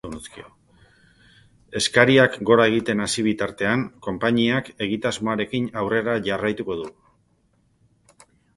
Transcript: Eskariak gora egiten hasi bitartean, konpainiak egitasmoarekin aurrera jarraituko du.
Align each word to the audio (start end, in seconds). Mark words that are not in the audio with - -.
Eskariak 1.79 2.37
gora 2.51 2.65
egiten 2.71 3.03
hasi 3.05 3.25
bitartean, 3.29 3.85
konpainiak 4.07 4.73
egitasmoarekin 4.89 5.71
aurrera 5.83 6.19
jarraituko 6.31 6.81
du. 6.83 6.91